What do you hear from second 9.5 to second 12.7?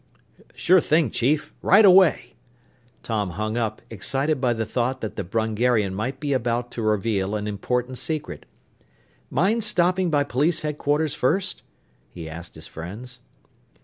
stopping by police headquarters first?" he asked his